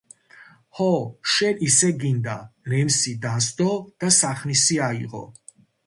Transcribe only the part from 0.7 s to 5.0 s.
ჰო, შენ ისე გინდა- ნემსი დასდო და სახნისი